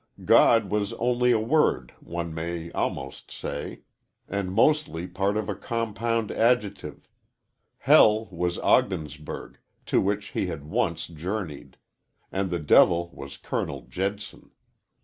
[0.25, 3.81] God was only a word one may almost say
[4.27, 7.07] and mostly part of a compound adjective;
[7.77, 11.77] hell was Ogdensburg, to which he had once journeyed;
[12.31, 14.49] and the devil was Colonel Jedson.